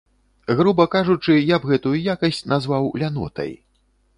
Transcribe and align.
Груба 0.59 0.85
кажучы, 0.95 1.35
я 1.55 1.59
б 1.65 1.69
гэтую 1.73 1.93
якасць 2.15 2.43
назваў 2.55 2.91
лянотай. 3.03 3.51